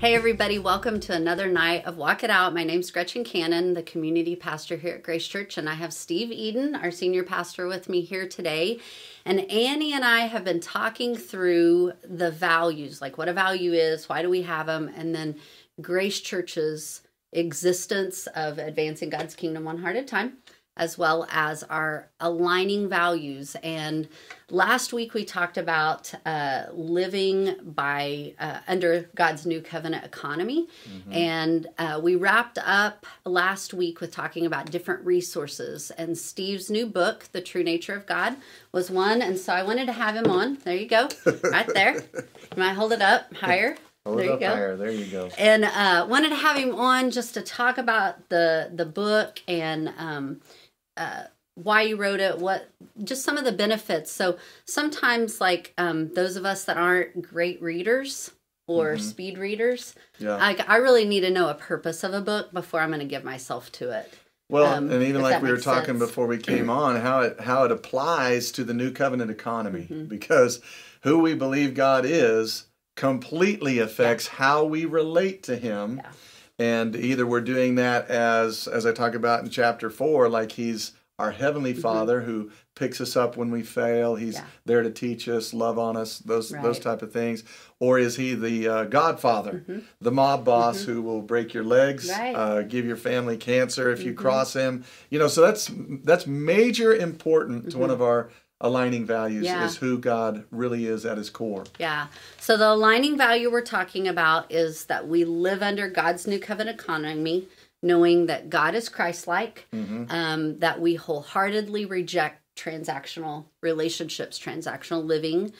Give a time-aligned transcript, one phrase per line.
[0.00, 2.54] Hey, everybody, welcome to another night of Walk It Out.
[2.54, 6.32] My name's Gretchen Cannon, the community pastor here at Grace Church, and I have Steve
[6.32, 8.80] Eden, our senior pastor, with me here today.
[9.26, 14.08] And Annie and I have been talking through the values like what a value is,
[14.08, 15.36] why do we have them, and then
[15.82, 17.02] Grace Church's
[17.34, 20.38] existence of advancing God's kingdom one heart at a time
[20.80, 23.54] as well as our aligning values.
[23.62, 24.08] And
[24.48, 31.12] last week we talked about uh, living by uh, under God's new covenant economy, mm-hmm.
[31.12, 35.90] and uh, we wrapped up last week with talking about different resources.
[35.92, 38.36] And Steve's new book, The True Nature of God,
[38.72, 39.20] was one.
[39.20, 40.56] And so I wanted to have him on.
[40.64, 41.10] There you go,
[41.44, 41.96] right there.
[41.96, 43.76] You might hold it up higher.
[44.06, 44.48] Hold there you go.
[44.48, 44.76] Higher.
[44.76, 45.28] There you go.
[45.36, 49.92] And uh, wanted to have him on just to talk about the the book and
[49.98, 50.40] um,
[51.00, 52.68] uh, why you wrote it, what
[53.02, 54.12] just some of the benefits.
[54.12, 58.30] So sometimes, like um, those of us that aren't great readers
[58.66, 59.02] or mm-hmm.
[59.02, 60.36] speed readers, yeah.
[60.36, 63.06] I, I really need to know a purpose of a book before I'm going to
[63.06, 64.12] give myself to it.
[64.48, 66.00] Well, um, and even like we were talking sense.
[66.00, 70.04] before we came on, how it how it applies to the new covenant economy, mm-hmm.
[70.04, 70.60] because
[71.02, 74.34] who we believe God is completely affects yeah.
[74.34, 76.02] how we relate to Him.
[76.02, 76.10] Yeah
[76.60, 80.92] and either we're doing that as as i talk about in chapter four like he's
[81.18, 81.82] our heavenly mm-hmm.
[81.82, 84.44] father who picks us up when we fail he's yeah.
[84.66, 86.62] there to teach us love on us those right.
[86.62, 87.44] those type of things
[87.78, 89.78] or is he the uh, godfather mm-hmm.
[90.00, 90.92] the mob boss mm-hmm.
[90.92, 92.34] who will break your legs right.
[92.34, 94.22] uh, give your family cancer if you mm-hmm.
[94.22, 95.70] cross him you know so that's
[96.04, 97.94] that's major important to one mm-hmm.
[97.94, 98.30] of our
[98.60, 99.64] aligning values yeah.
[99.64, 101.64] is who God really is at his core.
[101.78, 102.08] Yeah.
[102.38, 106.80] So the aligning value we're talking about is that we live under God's new covenant
[106.80, 107.48] economy,
[107.82, 110.04] knowing that God is Christ-like, mm-hmm.
[110.10, 115.52] um, that we wholeheartedly reject transactional relationships, transactional living,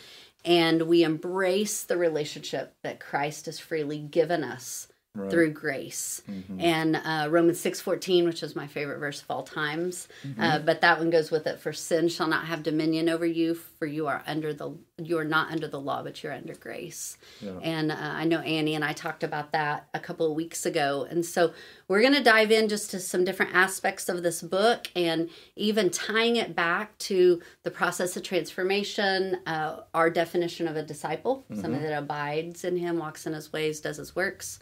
[0.44, 5.30] and we embrace the relationship that Christ has freely given us right.
[5.30, 6.22] through grace.
[6.28, 6.60] Mm-hmm.
[6.60, 10.08] And uh, Romans 6.14, which is my favorite verse of all times.
[10.26, 10.40] Mm-hmm.
[10.40, 11.60] Uh, but that one goes with it.
[11.60, 14.76] For sin shall not have dominion over you, for you are under the
[15.06, 17.18] you are not under the law, but you're under grace.
[17.40, 17.58] Yeah.
[17.62, 21.06] And uh, I know Annie and I talked about that a couple of weeks ago.
[21.08, 21.52] And so
[21.88, 25.90] we're going to dive in just to some different aspects of this book and even
[25.90, 31.60] tying it back to the process of transformation, uh, our definition of a disciple, mm-hmm.
[31.60, 34.58] somebody that abides in him, walks in his ways, does his works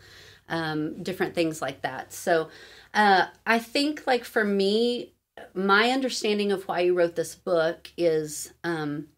[0.48, 2.12] um, different things like that.
[2.12, 2.48] So
[2.94, 5.12] uh, I think, like, for me,
[5.54, 9.08] my understanding of why you wrote this book is um,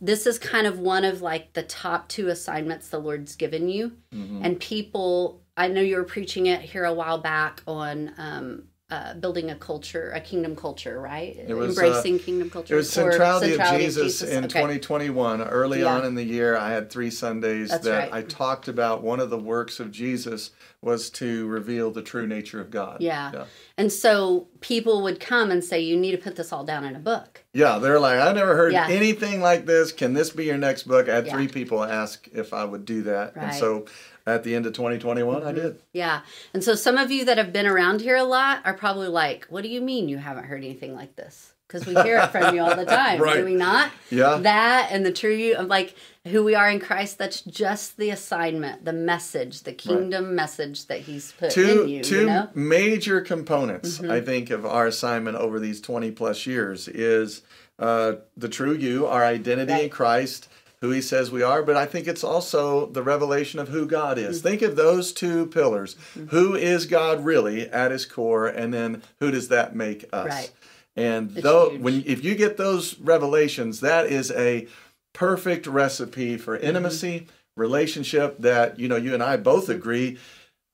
[0.00, 3.92] this is kind of one of like the top two assignments the Lord's given you.
[4.14, 4.44] Mm-hmm.
[4.44, 9.14] And people, I know you were preaching it here a while back on um, uh,
[9.14, 11.36] building a culture, a kingdom culture, right?
[11.36, 12.74] It was, Embracing uh, kingdom culture.
[12.74, 14.60] It was centrality, centrality of, Jesus of, Jesus in okay.
[14.60, 15.42] 2021.
[15.42, 15.86] Early yeah.
[15.86, 18.12] on in the year, I had three Sundays That's that right.
[18.12, 20.50] I talked about one of the works of Jesus
[20.82, 22.98] was to reveal the true nature of God.
[23.00, 23.30] Yeah.
[23.32, 23.44] yeah.
[23.76, 26.96] And so people would come and say, You need to put this all down in
[26.96, 27.39] a book.
[27.52, 27.78] Yeah.
[27.78, 28.88] They're like, I never heard yeah.
[28.88, 29.92] anything like this.
[29.92, 31.08] Can this be your next book?
[31.08, 33.36] I had three people ask if I would do that.
[33.36, 33.46] Right.
[33.46, 33.86] And so
[34.26, 35.48] at the end of 2021 mm-hmm.
[35.48, 36.20] i did yeah
[36.54, 39.46] and so some of you that have been around here a lot are probably like
[39.48, 42.54] what do you mean you haven't heard anything like this because we hear it from
[42.54, 43.36] you all the time right.
[43.36, 45.94] do we not yeah that and the true you of like
[46.28, 50.34] who we are in christ that's just the assignment the message the kingdom right.
[50.34, 52.48] message that he's put two, in you two you know?
[52.54, 54.10] major components mm-hmm.
[54.10, 57.42] i think of our assignment over these 20 plus years is
[57.78, 59.84] uh, the true you our identity right.
[59.84, 60.48] in christ
[60.80, 64.16] who he says we are, but I think it's also the revelation of who God
[64.16, 64.38] is.
[64.38, 64.48] Mm-hmm.
[64.48, 65.94] Think of those two pillars.
[65.94, 66.28] Mm-hmm.
[66.28, 70.28] Who is God really at his core, and then who does that make us?
[70.28, 70.50] Right.
[70.96, 74.66] And though when if you get those revelations, that is a
[75.12, 76.66] perfect recipe for mm-hmm.
[76.66, 77.60] intimacy, mm-hmm.
[77.60, 79.72] relationship that you know you and I both mm-hmm.
[79.72, 80.18] agree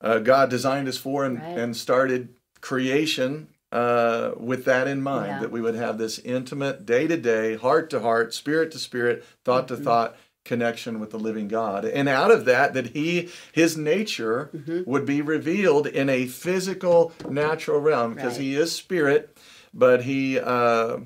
[0.01, 1.57] uh, God designed us for and, right.
[1.57, 2.29] and started
[2.61, 5.39] creation uh, with that in mind yeah.
[5.39, 9.25] that we would have this intimate, day to day, heart to heart, spirit to spirit,
[9.43, 9.75] thought mm-hmm.
[9.75, 11.85] to thought connection with the living God.
[11.85, 14.89] And out of that, that He, His nature mm-hmm.
[14.89, 18.41] would be revealed in a physical, natural realm because right.
[18.41, 19.37] He is spirit,
[19.73, 20.39] but He.
[20.39, 20.99] Uh,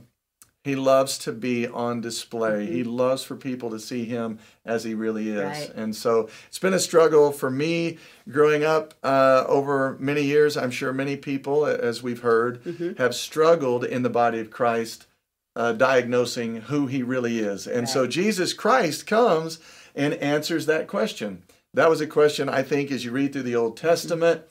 [0.64, 2.66] he loves to be on display.
[2.66, 2.74] Mm-hmm.
[2.74, 5.42] He loves for people to see him as he really is.
[5.42, 5.72] Right.
[5.76, 7.98] And so it's been a struggle for me
[8.30, 10.58] growing up uh, over many years.
[10.58, 13.02] I'm sure many people, as we've heard, mm-hmm.
[13.02, 15.08] have struggled in the body of Christ
[15.56, 17.68] uh, diagnosing who he really is.
[17.68, 17.90] And right.
[17.90, 19.60] so Jesus Christ comes
[19.96, 21.44] and answers that question.
[21.74, 24.42] That was a question, I think, as you read through the Old Testament,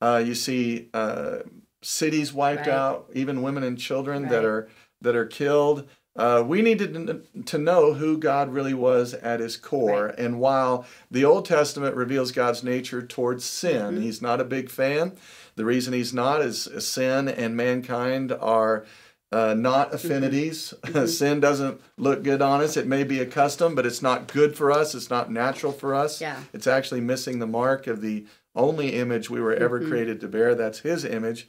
[0.00, 1.38] uh, you see uh,
[1.82, 2.76] cities wiped right.
[2.76, 4.68] out, even women and children that are
[5.00, 5.88] that are killed.
[6.16, 10.06] uh, we needed to know who God really was at his core.
[10.06, 10.18] Right.
[10.18, 14.02] And while the Old Testament reveals God's nature towards sin, mm-hmm.
[14.02, 15.12] he's not a big fan.
[15.56, 18.86] The reason he's not is sin and mankind are
[19.32, 19.96] uh, not mm-hmm.
[19.96, 20.74] affinities.
[20.86, 21.06] Mm-hmm.
[21.06, 22.76] sin doesn't look good on us.
[22.76, 24.94] It may be a custom, but it's not good for us.
[24.94, 26.20] It's not natural for us.
[26.20, 26.40] Yeah.
[26.52, 29.90] It's actually missing the mark of the only image we were ever mm-hmm.
[29.90, 30.54] created to bear.
[30.54, 31.48] That's his image.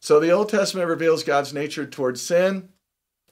[0.00, 2.70] So the Old Testament reveals God's nature towards sin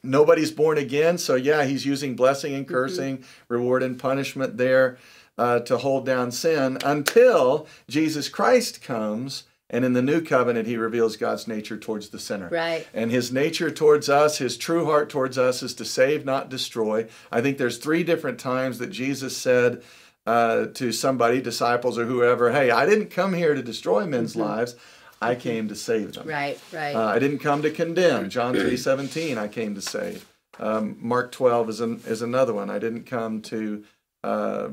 [0.06, 1.19] nobody's born again.
[1.19, 2.75] So, yeah, he's using blessing and mm-hmm.
[2.75, 3.52] cursing, mm-hmm.
[3.54, 4.99] reward and punishment there
[5.37, 9.44] uh, to hold down sin until Jesus Christ comes.
[9.68, 12.48] And in the new covenant, he reveals God's nature towards the sinner.
[12.48, 12.86] Right.
[12.94, 17.08] And his nature towards us, his true heart towards us, is to save, not destroy.
[17.32, 19.82] I think there's three different times that Jesus said
[20.24, 24.42] uh, to somebody, disciples or whoever, hey, I didn't come here to destroy men's mm-hmm.
[24.42, 24.76] lives.
[25.20, 26.28] I came to save them.
[26.28, 26.94] Right, right.
[26.94, 28.28] Uh, I didn't come to condemn.
[28.28, 29.38] John three seventeen.
[29.38, 30.26] I came to save.
[30.60, 32.68] Um, Mark twelve is an, is another one.
[32.68, 33.84] I didn't come to
[34.22, 34.68] uh,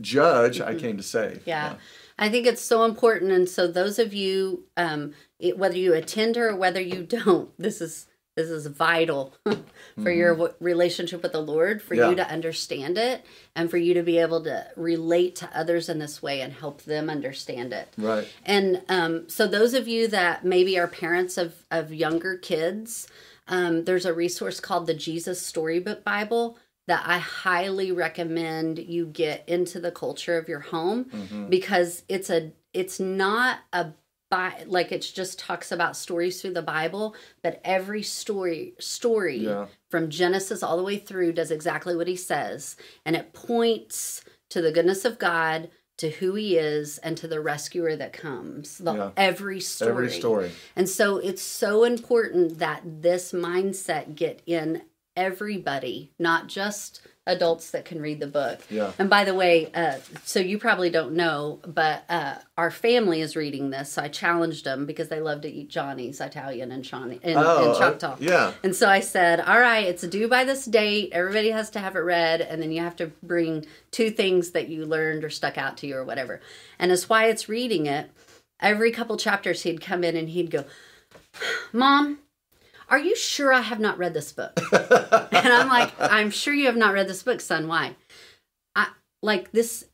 [0.00, 0.60] judge.
[0.60, 0.78] I mm-hmm.
[0.78, 1.42] came to save.
[1.46, 1.72] Yeah.
[1.72, 1.76] yeah.
[2.18, 3.32] I think it's so important.
[3.32, 7.80] And so those of you, um, it, whether you attend or whether you don't, this
[7.80, 10.08] is this is vital for mm-hmm.
[10.10, 12.10] your relationship with the Lord, for yeah.
[12.10, 13.24] you to understand it
[13.54, 16.82] and for you to be able to relate to others in this way and help
[16.82, 17.88] them understand it.
[17.96, 18.28] Right.
[18.44, 23.08] And um, so, those of you that maybe are parents of, of younger kids,
[23.48, 29.48] um, there's a resource called the Jesus Storybook Bible that I highly recommend you get
[29.48, 31.48] into the culture of your home mm-hmm.
[31.48, 33.92] because it's a it's not a
[34.30, 39.66] by like it just talks about stories through the Bible, but every story story yeah.
[39.90, 44.60] from Genesis all the way through does exactly what he says, and it points to
[44.60, 48.78] the goodness of God, to who he is, and to the rescuer that comes.
[48.78, 49.10] The, yeah.
[49.16, 49.90] Every story.
[49.90, 50.50] Every story.
[50.74, 54.82] And so it's so important that this mindset get in
[55.16, 58.60] everybody, not just adults that can read the book.
[58.70, 58.92] Yeah.
[58.98, 63.34] And by the way, uh, so you probably don't know, but uh, our family is
[63.34, 63.92] reading this.
[63.92, 67.70] So I challenged them because they love to eat Johnny's Italian and Shawnee and, oh,
[67.70, 68.12] and Choctaw.
[68.12, 68.52] Uh, yeah.
[68.62, 71.10] And so I said, all right, it's due by this date.
[71.12, 74.68] Everybody has to have it read, and then you have to bring two things that
[74.68, 76.40] you learned or stuck out to you or whatever.
[76.78, 78.08] And as Wyatt's reading it,
[78.60, 80.64] every couple chapters he'd come in and he'd go,
[81.72, 82.20] Mom,
[82.88, 84.58] are you sure I have not read this book?
[84.72, 87.68] and I'm like, I'm sure you have not read this book, son.
[87.68, 87.96] Why?
[88.74, 88.88] I
[89.22, 89.86] like this.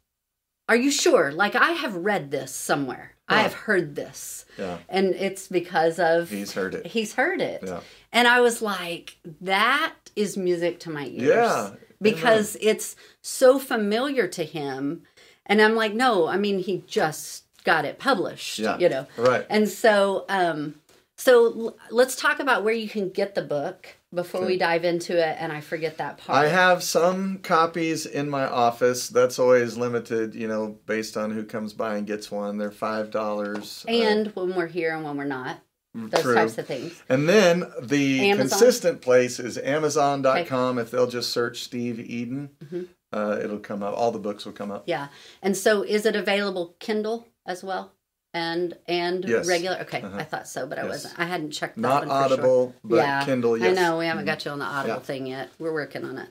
[0.69, 1.33] Are you sure?
[1.33, 3.12] Like I have read this somewhere.
[3.29, 4.44] I have heard this.
[4.59, 4.79] Yeah.
[4.89, 6.87] And it's because of he's heard it.
[6.87, 7.62] He's heard it.
[7.67, 7.81] Yeah.
[8.12, 11.29] And I was like, that is music to my ears.
[11.29, 11.71] Yeah.
[12.00, 15.03] Because it's so familiar to him.
[15.47, 18.59] And I'm like, no, I mean he just got it published.
[18.59, 18.79] Yeah.
[18.79, 19.06] You know.
[19.17, 19.47] Right.
[19.49, 20.75] And so um
[21.17, 24.49] so let's talk about where you can get the book before okay.
[24.49, 26.44] we dive into it and I forget that part.
[26.44, 29.09] I have some copies in my office.
[29.09, 32.59] That's always limited, you know, based on who comes by and gets one.
[32.59, 33.85] They're $5.
[33.88, 35.61] And uh, when we're here and when we're not.
[35.97, 36.35] Mm, Those true.
[36.35, 37.03] types of things.
[37.09, 38.49] And then the Amazon.
[38.49, 40.79] consistent place is Amazon.com.
[40.79, 40.82] Okay.
[40.82, 42.82] If they'll just search Steve Eden, mm-hmm.
[43.12, 43.94] uh, it'll come up.
[43.97, 44.85] All the books will come up.
[44.87, 45.09] Yeah.
[45.43, 47.93] And so is it available Kindle as well?
[48.34, 49.46] And and yes.
[49.46, 49.79] regular.
[49.82, 50.19] Okay, uh-huh.
[50.19, 51.19] I thought so, but I wasn't.
[51.19, 51.76] I hadn't checked.
[51.76, 52.75] That Not Audible, sure.
[52.84, 53.56] but yeah, Kindle.
[53.56, 53.76] Yes.
[53.76, 54.30] I know we haven't mm-hmm.
[54.30, 55.00] got you on the Audible yeah.
[55.00, 55.50] thing yet.
[55.59, 56.28] We're working on it.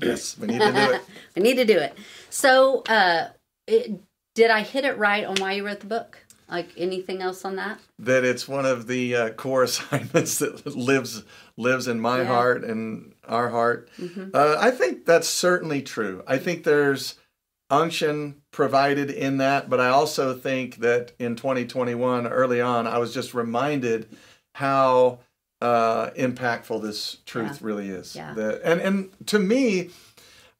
[0.00, 1.02] Yes, we need to do it.
[1.36, 1.96] we need to do it.
[2.30, 3.28] So, uh,
[3.66, 4.00] it,
[4.34, 6.18] did I hit it right on why you wrote the book?
[6.48, 7.78] Like anything else on that?
[7.98, 11.24] That it's one of the uh, core assignments that lives
[11.56, 12.24] lives in my yeah.
[12.24, 13.90] heart and our heart.
[13.98, 14.30] Mm-hmm.
[14.34, 16.22] Uh, I think that's certainly true.
[16.26, 17.16] I think there's
[17.72, 23.14] unction provided in that, but I also think that in 2021, early on, I was
[23.14, 24.14] just reminded
[24.54, 25.20] how
[25.62, 27.66] uh, impactful this truth yeah.
[27.66, 28.14] really is.
[28.14, 28.34] Yeah.
[28.34, 29.90] That, and and to me,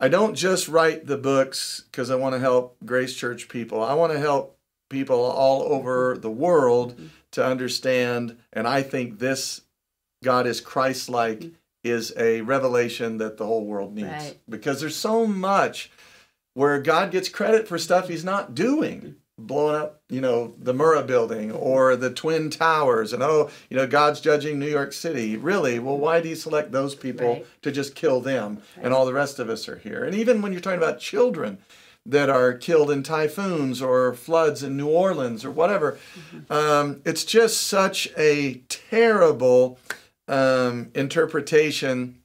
[0.01, 3.83] I don't just write the books because I want to help Grace Church people.
[3.83, 7.07] I want to help people all over the world mm-hmm.
[7.33, 8.39] to understand.
[8.53, 9.63] And I think this
[10.25, 11.55] God is Christ-like mm-hmm.
[11.85, 14.39] is a revelation that the whole world needs right.
[14.49, 15.91] because there's so much
[16.55, 19.17] where God gets credit for stuff he's not doing.
[19.39, 23.87] Blowing up, you know, the Murrah building or the Twin Towers, and oh, you know,
[23.87, 25.39] God's judging New York City.
[25.39, 25.79] Really?
[25.79, 27.47] Well, why do you select those people right.
[27.63, 28.85] to just kill them right.
[28.85, 30.05] and all the rest of us are here?
[30.05, 31.59] And even when you're talking about children
[32.05, 36.53] that are killed in typhoons or floods in New Orleans or whatever, mm-hmm.
[36.53, 39.79] um, it's just such a terrible
[40.29, 42.19] um, interpretation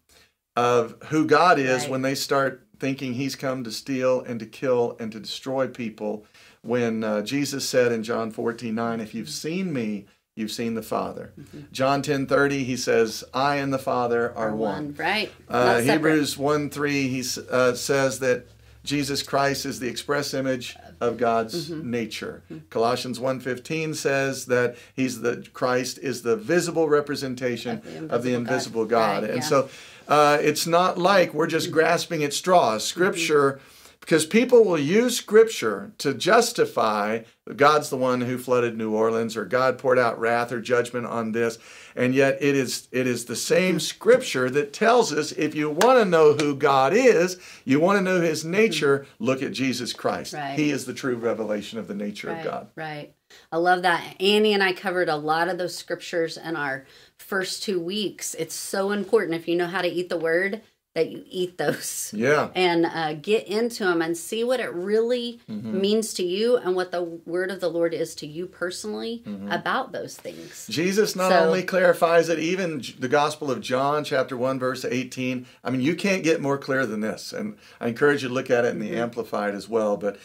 [0.58, 1.92] of who God is right.
[1.92, 6.26] when they start thinking he's come to steal and to kill and to destroy people.
[6.62, 10.06] When uh, Jesus said in John 14 9, If you've seen me,
[10.36, 11.34] you've seen the Father.
[11.40, 11.62] Mm-hmm.
[11.72, 14.86] John 10 30, he says, I and the Father are, one.
[14.88, 14.96] one.
[14.96, 15.32] Right.
[15.48, 18.48] Uh, Hebrews 1 3, he uh, says that
[18.84, 21.92] Jesus Christ is the express image of God's mm-hmm.
[21.92, 22.42] nature.
[22.50, 22.68] Mm-hmm.
[22.70, 28.24] Colossians 1:15 says that he's the Christ is the visible representation of the invisible, of
[28.24, 28.90] the invisible God.
[28.90, 29.24] God.
[29.24, 29.48] Right, and yeah.
[29.48, 29.70] so
[30.08, 31.76] uh, it's not like we're just mm-hmm.
[31.76, 32.86] grasping at straws.
[32.86, 33.74] Scripture mm-hmm
[34.08, 37.24] because people will use scripture to justify
[37.58, 41.34] God's the one who flooded New Orleans or God poured out wrath or judgment on
[41.34, 41.58] this.
[41.94, 46.00] And yet it is it is the same scripture that tells us if you want
[46.00, 50.34] to know who God is, you want to know his nature, look at Jesus Christ.
[50.34, 50.58] Right.
[50.58, 52.68] He is the true revelation of the nature right, of God.
[52.78, 53.14] Right.
[53.52, 54.16] I love that.
[54.20, 56.86] Annie and I covered a lot of those scriptures in our
[57.18, 58.34] first two weeks.
[58.36, 60.62] It's so important if you know how to eat the word
[60.98, 62.12] that you eat those.
[62.16, 62.50] Yeah.
[62.56, 65.80] And uh, get into them and see what it really mm-hmm.
[65.80, 69.52] means to you and what the word of the Lord is to you personally mm-hmm.
[69.52, 70.66] about those things.
[70.68, 75.46] Jesus not so, only clarifies it, even the Gospel of John, chapter 1, verse 18.
[75.64, 77.32] I mean, you can't get more clear than this.
[77.32, 78.98] And I encourage you to look at it in the mm-hmm.
[78.98, 79.98] Amplified as well.
[79.98, 80.18] But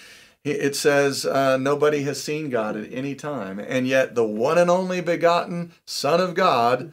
[0.44, 3.58] it says, uh, Nobody has seen God at any time.
[3.58, 6.92] And yet, the one and only begotten Son of God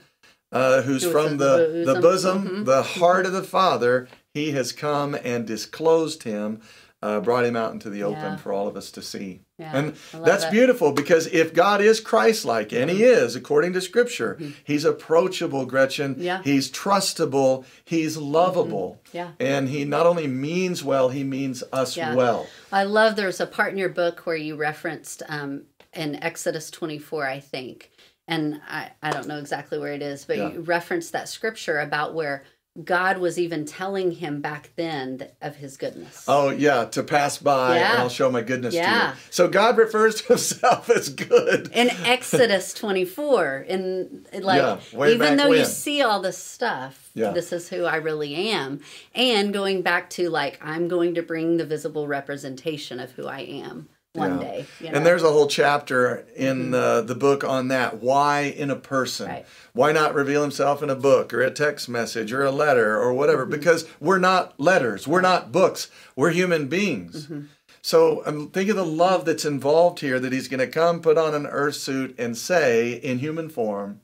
[0.52, 2.64] uh, who's from the, the bosom, mm-hmm.
[2.64, 6.62] the heart of the Father, he has come and disclosed him,
[7.02, 8.36] uh, brought him out into the open yeah.
[8.38, 9.42] for all of us to see.
[9.60, 10.52] Yeah, and that's that.
[10.52, 13.26] beautiful because if God is Christ like, and He mm-hmm.
[13.26, 14.52] is, according to Scripture, mm-hmm.
[14.64, 16.16] He's approachable, Gretchen.
[16.18, 16.42] Yeah.
[16.44, 17.66] He's trustable.
[17.84, 19.02] He's lovable.
[19.08, 19.18] Mm-hmm.
[19.18, 19.32] Yeah.
[19.40, 22.16] And He not only means well, He means us yeah.
[22.16, 22.48] well.
[22.72, 25.64] I love there's a part in your book where you referenced um,
[25.94, 27.92] in Exodus 24, I think
[28.30, 30.52] and I, I don't know exactly where it is, but yeah.
[30.52, 32.44] you referenced that scripture about where
[32.84, 36.26] God was even telling him back then of his goodness.
[36.28, 37.92] Oh, yeah, to pass by yeah.
[37.92, 39.00] and I'll show my goodness yeah.
[39.00, 39.22] to you.
[39.32, 41.72] So God refers to himself as good.
[41.74, 45.60] In Exodus 24, in like yeah, even though when.
[45.60, 47.32] you see all this stuff, yeah.
[47.32, 48.82] this is who I really am.
[49.16, 53.42] And going back to like I'm going to bring the visible representation of who I
[53.42, 54.48] am one yeah.
[54.48, 54.66] day.
[54.80, 54.98] You know?
[54.98, 57.08] And there's a whole chapter in mm-hmm.
[57.08, 58.02] the book on that.
[58.02, 59.28] Why in a person?
[59.28, 59.46] Right.
[59.74, 63.14] Why not reveal himself in a book or a text message or a letter or
[63.14, 63.44] whatever?
[63.44, 63.52] Mm-hmm.
[63.52, 67.26] Because we're not letters, we're not books, we're human beings.
[67.26, 67.46] Mm-hmm.
[67.82, 71.18] So um, think of the love that's involved here that he's going to come, put
[71.18, 74.02] on an earth suit, and say in human form,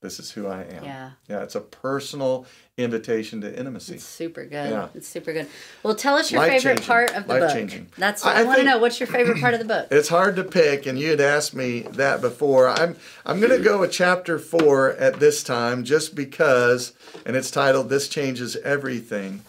[0.00, 0.84] this is who I am.
[0.84, 1.10] Yeah.
[1.28, 3.94] Yeah, it's a personal invitation to intimacy.
[3.94, 4.70] It's super good.
[4.70, 4.88] Yeah.
[4.94, 5.48] It's super good.
[5.82, 6.86] Well, tell us your Life favorite changing.
[6.86, 7.52] part of the Life book.
[7.52, 7.88] Changing.
[7.98, 8.78] That's I, I want to know.
[8.78, 9.88] What's your favorite part of the book?
[9.90, 12.68] It's hard to pick, and you had asked me that before.
[12.68, 16.92] I'm I'm going to go with chapter four at this time, just because,
[17.26, 19.42] and it's titled "This Changes Everything."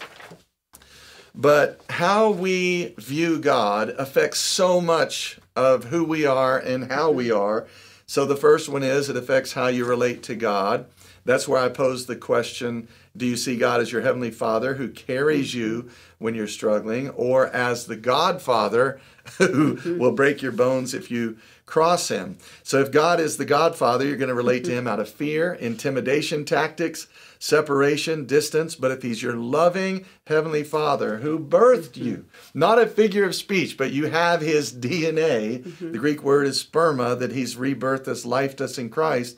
[1.35, 7.29] But how we view God affects so much of who we are and how we
[7.31, 7.67] are.
[8.09, 10.87] So the first one is it affects how you relate to God.
[11.25, 14.89] That's where I pose the question Do you see God as your Heavenly Father who
[14.89, 18.99] carries you when you're struggling, or as the Godfather
[19.37, 22.37] who will break your bones if you cross Him?
[22.63, 25.53] So, if God is the Godfather, you're going to relate to Him out of fear,
[25.53, 27.07] intimidation tactics,
[27.39, 28.75] separation, distance.
[28.75, 33.77] But if He's your loving Heavenly Father who birthed you, not a figure of speech,
[33.77, 35.91] but you have His DNA, mm-hmm.
[35.91, 39.37] the Greek word is sperma, that He's rebirthed us, lifed us in Christ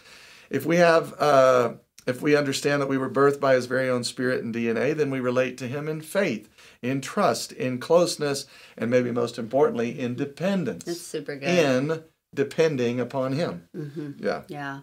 [0.51, 1.73] if we have uh,
[2.07, 5.09] if we understand that we were birthed by his very own spirit and DNA, then
[5.09, 6.49] we relate to him in faith,
[6.81, 8.45] in trust, in closeness,
[8.77, 10.85] and maybe most importantly, in dependence.
[10.85, 11.47] That's super good.
[11.47, 12.03] In
[12.33, 13.67] depending upon him.
[13.75, 14.11] Mm-hmm.
[14.25, 14.41] Yeah.
[14.47, 14.79] Yeah.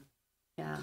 [0.57, 0.79] Yeah.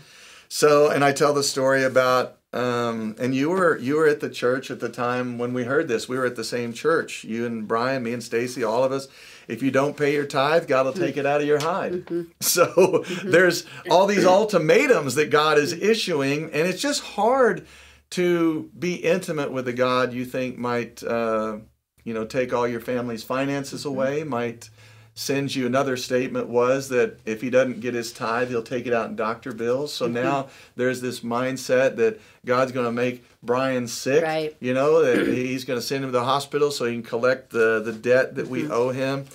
[0.48, 4.30] So, and I tell the story about, um, and you were you were at the
[4.30, 6.10] church at the time when we heard this.
[6.10, 7.24] We were at the same church.
[7.24, 9.08] You and Brian, me and Stacy, all of us
[9.48, 11.94] if you don't pay your tithe, God will take it out of your hide.
[11.94, 12.24] Mm-hmm.
[12.42, 13.32] So mm-hmm.
[13.32, 17.66] there's all these ultimatums that God is issuing, and it's just hard
[18.12, 21.58] to be intimate with a God you think might, uh,
[22.04, 23.90] you know, take all your family's finances mm-hmm.
[23.90, 24.70] away, might
[25.18, 28.94] sends you another statement was that if he doesn't get his tithe, he'll take it
[28.94, 29.94] out in doctor bills.
[29.94, 30.16] So mm-hmm.
[30.16, 34.24] now there's this mindset that God's going to make Brian sick.
[34.24, 34.56] Right.
[34.60, 37.52] You know, that he's going to send him to the hospital so he can collect
[37.52, 38.74] the, the debt that we mm-hmm.
[38.74, 39.26] owe him.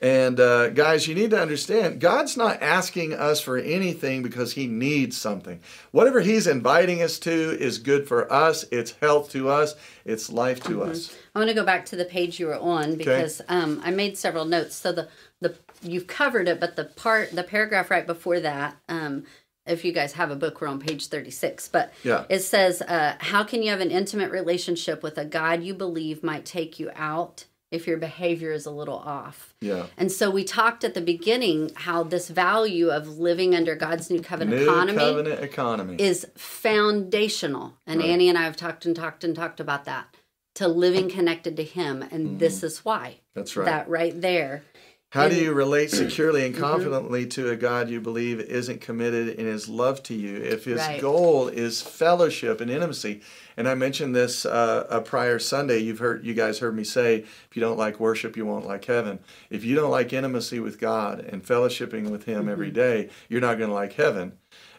[0.00, 4.66] And uh, guys, you need to understand God's not asking us for anything because He
[4.66, 5.60] needs something.
[5.90, 9.74] Whatever He's inviting us to is good for us, it's health to us,
[10.04, 10.90] it's life to mm-hmm.
[10.90, 11.16] us.
[11.34, 13.54] I want to go back to the page you were on because okay.
[13.54, 14.74] um, I made several notes.
[14.74, 15.08] So the,
[15.40, 19.24] the you've covered it, but the part, the paragraph right before that, um,
[19.66, 21.68] if you guys have a book, we're on page 36.
[21.68, 22.24] But yeah.
[22.28, 26.22] it says, uh, How can you have an intimate relationship with a God you believe
[26.22, 29.54] might take you out if your behavior is a little off.
[29.60, 29.86] Yeah.
[29.96, 34.20] And so we talked at the beginning how this value of living under God's new
[34.20, 35.96] covenant New economy covenant economy.
[36.00, 37.74] is foundational.
[37.86, 38.10] And Right.
[38.10, 40.14] Annie and I have talked and talked and talked about that
[40.56, 42.02] to living connected to Him.
[42.10, 43.08] And this is why.
[43.08, 43.20] Mm-hmm.
[43.34, 43.66] That's right.
[43.66, 44.62] That right there.
[45.10, 46.62] How do you relate securely and Mm-hmm.
[46.64, 50.78] confidently to a God you believe isn't committed in his love to you if his
[50.78, 51.00] Right.
[51.00, 53.20] goal is fellowship and intimacy?
[53.56, 55.78] And I mentioned this uh, a prior Sunday.
[55.78, 58.84] You've heard, you guys heard me say, if you don't like worship, you won't like
[58.84, 59.20] heaven.
[59.48, 62.74] If you don't like intimacy with God and fellowshipping with Him every Mm-hmm.
[62.74, 64.32] day, you're not going to like heaven.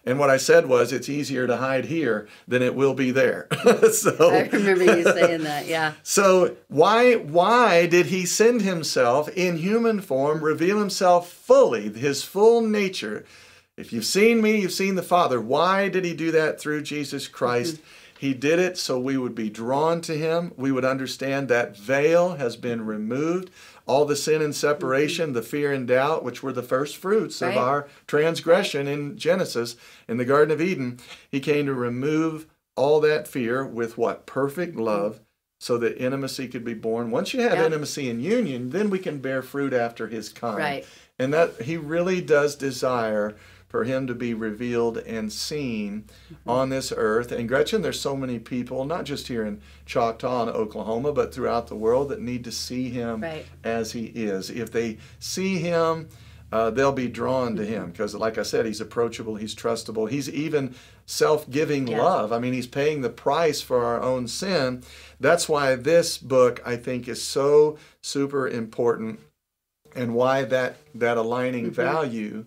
[0.08, 3.48] And what I said was, it's easier to hide here than it will be there.
[3.92, 5.68] so I remember you saying that.
[5.68, 5.94] Yeah.
[6.02, 12.62] so why why did he send himself in human form, reveal himself fully, his full
[12.62, 13.26] nature?
[13.76, 15.42] If you've seen me, you've seen the Father.
[15.42, 17.76] Why did he do that through Jesus Christ?
[17.76, 17.84] Mm-hmm.
[18.20, 20.54] He did it so we would be drawn to him.
[20.58, 23.52] We would understand that veil has been removed.
[23.88, 27.51] All the sin and separation, the fear and doubt, which were the first fruits Right.
[27.51, 29.77] of our transgression in Genesis,
[30.10, 31.00] in the Garden of Eden,
[31.32, 34.25] he came to remove all that fear with what?
[34.25, 35.22] Perfect love
[35.60, 37.10] so that intimacy could be born.
[37.10, 37.65] Once you have Yeah.
[37.65, 40.58] intimacy and union, then we can bear fruit after his kind.
[40.58, 40.86] Right.
[41.17, 43.36] And that he really does desire
[43.68, 46.50] for him to be revealed and seen Mm-hmm.
[46.50, 47.32] on this earth.
[47.32, 51.68] And Gretchen, there's so many people, not just here in Choctaw and Oklahoma, but throughout
[51.68, 53.46] the world that need to see him Right.
[53.64, 54.50] as he is.
[54.50, 56.08] If they see him,
[56.52, 57.72] uh, they'll be drawn to Mm-hmm.
[57.74, 62.02] him because, like I said, he's approachable, he's trustable, he's even self giving Yeah.
[62.02, 62.32] love.
[62.32, 64.84] I mean, he's paying the price for our own sin.
[65.20, 69.20] That's why this book, I think, is so super important
[69.96, 71.74] and why that, that aligning Mm-hmm.
[71.74, 72.46] value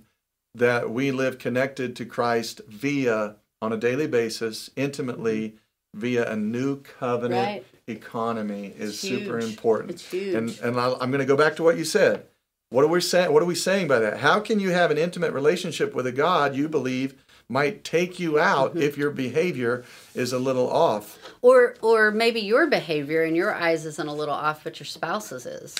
[0.55, 5.57] that we live connected to Christ via, on a daily basis, intimately,
[5.95, 7.65] via a new covenant Right.
[7.87, 9.91] economy is super important.
[9.93, 10.35] It's huge.
[10.35, 12.27] And and I'll, I'm going to go back to what you said.
[12.71, 13.33] What are we saying?
[13.33, 14.19] What are we saying by that?
[14.19, 17.15] How can you have an intimate relationship with a God you believe
[17.49, 18.83] might take you out Mm-hmm.
[18.83, 21.19] if your behavior is a little off?
[21.43, 25.47] Or or maybe your behavior in your eyes isn't a little off, but your spouse's
[25.47, 25.75] is.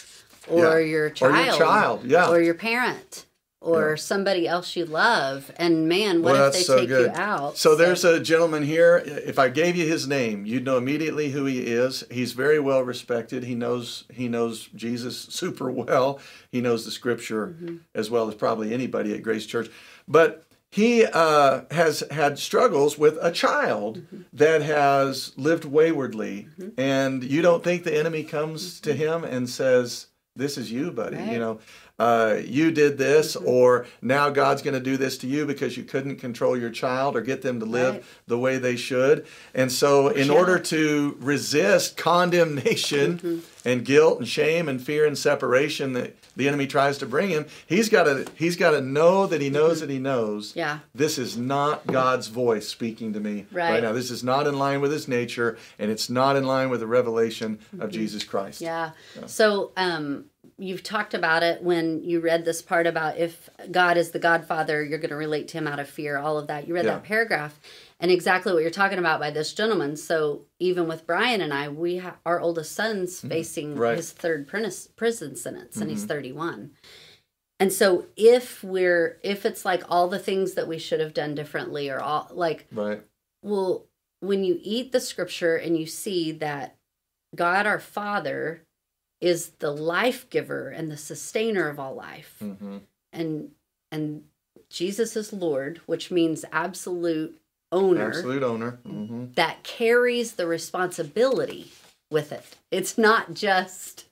[0.49, 0.87] Or Yeah.
[0.87, 1.59] your Or your child.
[1.59, 2.29] child, yeah.
[2.29, 3.27] Or your parent.
[3.63, 5.53] Or somebody else you love.
[5.59, 7.13] And man, what Well, if they so take good.
[7.13, 7.59] you out?
[7.59, 9.03] So there's a gentleman here.
[9.05, 12.03] If I gave you his name, you'd know immediately who he is.
[12.11, 13.45] He's very well respected.
[13.45, 16.21] He knows he knows Jesus super well.
[16.51, 17.77] He knows the Scripture Mm-hmm.
[17.95, 19.69] as well as probably anybody at Grace Church.
[20.09, 24.23] But he uh, has had struggles with a child Mm-hmm.
[24.33, 30.07] that has lived waywardly, and you don't think the enemy comes to him and says,
[30.35, 31.25] "This is you, buddy." Mm-hmm.
[31.27, 31.33] Right.
[31.35, 31.59] You know,
[32.01, 33.47] uh, you did this, Mm-hmm.
[33.47, 37.15] or now God's going to do this to you because you couldn't control your child
[37.17, 38.05] or get them to live Right.
[38.27, 39.27] the way they should.
[39.55, 40.35] And so, in Yeah.
[40.41, 43.39] order to resist condemnation Mm-hmm.
[43.69, 47.45] and guilt and shame and fear and separation that the enemy tries to bring him,
[47.67, 50.51] he's got to he's got to know that he knows that he knows.
[50.51, 50.59] Mm-hmm.
[50.61, 50.79] Yeah.
[50.95, 53.83] This is not God's voice speaking to me Right.
[53.83, 53.93] now.
[53.93, 56.87] This is not in line with his nature, and it's not in line with the
[56.87, 58.63] revelation of Jesus Christ.
[58.63, 59.21] Mm-hmm.
[59.21, 59.27] Yeah.
[59.27, 60.25] So um,
[60.61, 64.83] you've talked about it when you read this part about if God is the Godfather,
[64.85, 66.69] you're going to relate to him out of fear, all of that.
[66.69, 66.93] You read Yeah.
[66.97, 67.59] that paragraph
[67.99, 69.97] and exactly what you're talking about by this gentleman.
[69.97, 73.79] So even with Brian and I, we ha- our oldest son's facing Mm-hmm.
[73.81, 73.89] Right.
[73.93, 73.97] Mm-hmm.
[73.97, 74.47] his third
[74.97, 76.73] prison sentence and he's 31.
[77.59, 81.35] And so if we're if it's like all the things that we should have done
[81.35, 83.03] differently or all like Right.
[83.43, 83.87] well,
[84.21, 86.77] when you eat the scripture and you see that
[87.35, 88.63] God our Father
[89.21, 92.79] is the life giver and the sustainer of all life, hmm
[93.13, 93.51] and
[93.93, 94.23] and
[94.69, 97.37] Jesus is Lord, which means absolute
[97.73, 98.79] owner Absolute owner.
[98.87, 101.71] hmm that carries the responsibility
[102.11, 102.57] with it.
[102.71, 104.07] It's not just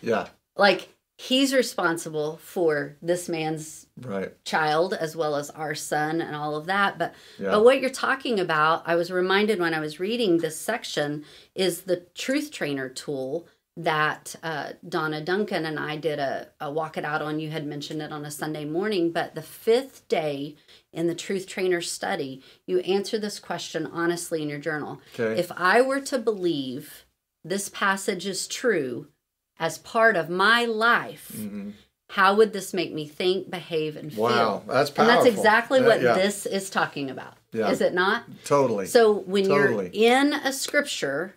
[0.00, 0.28] Yeah.
[0.56, 4.32] like he's responsible for this man's Right.
[4.44, 7.52] child as well as our son and all of that but Yeah.
[7.52, 11.24] but what you're talking about i was reminded when i was reading this section
[11.54, 16.96] is the truth trainer tool that uh, donna duncan and i did a, a walk
[16.96, 20.54] it out on you had mentioned it on a sunday morning but the fifth day
[20.92, 25.38] in the truth trainer study you answer this question honestly in your journal Okay.
[25.40, 27.04] if i were to believe
[27.44, 29.08] this passage is true
[29.58, 31.70] as part of my life hmm
[32.10, 34.22] how would this make me think, behave, and feel?
[34.24, 36.12] Wow, that's And that's exactly That- what yeah.
[36.14, 37.34] this is talking about.
[37.50, 37.70] Yeah.
[37.70, 38.24] Is it not?
[38.44, 38.86] Totally.
[38.86, 39.90] So when Totally.
[39.92, 41.34] you're in a scripture,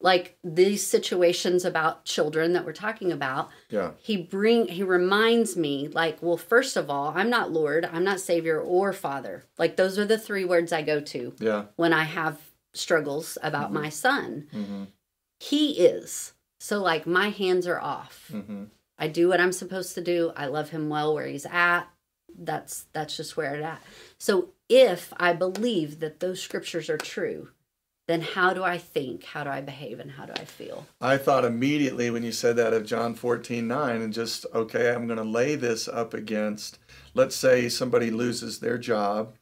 [0.00, 3.92] like these situations about children that we're talking about, yeah.
[4.02, 8.20] he bring he reminds me like, well, first of all, I'm not Lord, I'm not
[8.20, 9.44] Savior or Father.
[9.58, 11.64] Like those are the three words I go to Yeah.
[11.76, 12.38] when I have
[12.74, 13.74] struggles about Mm-hmm.
[13.82, 14.46] my son.
[14.52, 14.84] hmm
[15.40, 16.32] He is.
[16.60, 18.30] So like my hands are off.
[18.32, 18.64] Mm-hmm.
[18.98, 20.32] I do what I'm supposed to do.
[20.36, 21.84] I love him well where he's at.
[22.36, 23.82] That's that's just where it's at.
[24.18, 27.50] So if I believe that those scriptures are true,
[28.06, 29.24] then how do I think?
[29.24, 29.98] How do I behave?
[29.98, 30.86] And how do I feel?
[31.00, 35.06] I thought immediately when you said that of John 14 9, and just, okay, I'm
[35.06, 36.78] going to lay this up against,
[37.14, 39.34] let's say somebody loses their job,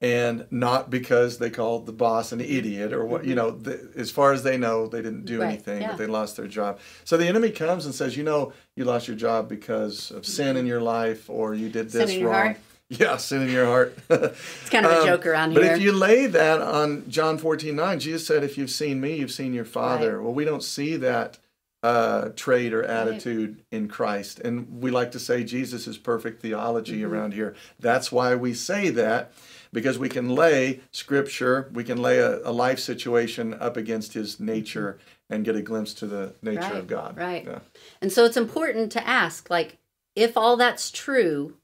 [0.00, 2.52] and not because they called the boss an mm-hmm.
[2.52, 3.36] idiot or what, you mm-hmm.
[3.36, 5.88] know, the, as far as they know, they didn't do Right, anything, yeah.
[5.88, 6.80] but they lost their job.
[7.04, 10.30] So the enemy comes and says, you know, you lost your job because of mm-hmm.
[10.30, 12.44] sin in your life, or you did Sin this in your wrong.
[12.48, 12.56] heart?
[12.90, 13.96] Yeah, sin in your heart.
[14.10, 15.60] It's kind of a Um, joke around here.
[15.62, 19.16] But if you lay that on John 14 9, Jesus said, If you've seen me,
[19.16, 20.16] you've seen your Father.
[20.18, 20.24] Right.
[20.24, 21.38] Well, we don't see that
[21.82, 24.38] uh, trait or attitude in Christ.
[24.40, 27.12] And we like to say Jesus is perfect theology Mm-hmm.
[27.12, 27.54] around here.
[27.80, 29.32] That's why we say that,
[29.72, 34.38] because we can lay scripture, we can lay a, a life situation up against his
[34.40, 34.98] nature
[35.30, 37.16] and get a glimpse to the nature Right, of God.
[37.18, 37.44] right.
[37.46, 37.58] Yeah.
[38.02, 39.78] And so it's important to ask, like,
[40.14, 41.56] if all that's true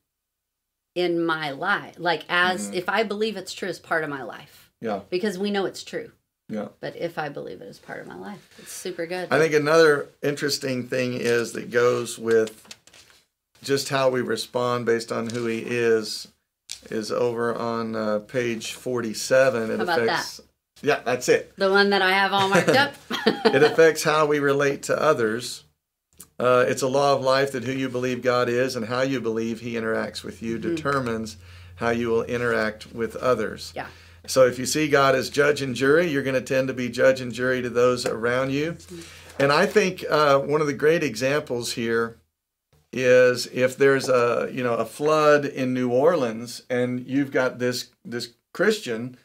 [0.95, 2.75] in my life, like, as Mhm.
[2.75, 5.01] if I believe it's true as part of my life, Yeah.
[5.11, 6.13] because we know it's true.
[6.49, 6.69] Yeah.
[6.81, 9.29] But if I believe it as part of my life, it's super good.
[9.31, 12.75] I think another interesting thing is that goes with
[13.63, 16.27] just how we respond based on who he is
[16.91, 20.41] is over on uh, page 47 it How about affects
[20.81, 22.95] yeah that's it the one that I have all marked up.
[23.27, 25.65] it affects how we relate to others
[26.41, 29.21] uh, it's a law of life that who you believe god is and how you
[29.21, 31.37] believe he interacts with you determines
[31.77, 33.87] how you will interact with others yeah.
[34.27, 36.91] so if you see God as judge and jury, you're going to tend to be
[36.91, 38.77] judge and jury to those around you.
[39.39, 42.19] And I think uh, one of the great examples here
[42.93, 47.91] is if there's a you know a flood in New Orleans and you've got this
[48.05, 49.17] this Christian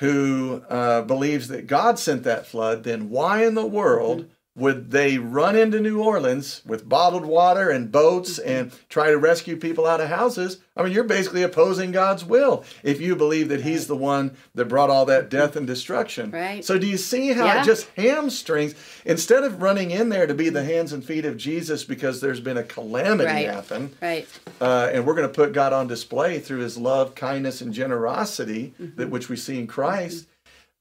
[0.00, 5.18] who uh, believes that God sent that flood, then why in the world would they
[5.18, 10.00] run into New Orleans with bottled water and boats and try to rescue people out
[10.00, 10.58] of houses?
[10.76, 14.64] I mean, you're basically opposing God's will if you believe that He's the one that
[14.66, 16.30] brought all that death and destruction.
[16.30, 16.64] Right.
[16.64, 17.62] So, do you see how Yeah.
[17.62, 18.74] it just hamstrings?
[19.04, 22.40] Instead of running in there to be the hands and feet of Jesus because there's
[22.40, 23.46] been a calamity Right.
[23.48, 24.26] happen, Right.
[24.60, 28.74] uh, and we're going to put God on display through His love, kindness, and generosity,
[28.80, 28.96] Mm-hmm.
[29.00, 30.26] that which we see in Christ.